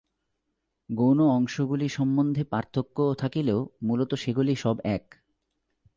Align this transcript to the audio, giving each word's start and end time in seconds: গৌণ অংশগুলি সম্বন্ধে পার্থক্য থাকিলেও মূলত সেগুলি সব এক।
গৌণ 0.89 1.19
অংশগুলি 1.29 1.87
সম্বন্ধে 1.89 2.43
পার্থক্য 2.43 2.97
থাকিলেও 3.17 3.59
মূলত 3.83 4.11
সেগুলি 4.13 4.53
সব 4.55 4.75
এক। 4.91 5.05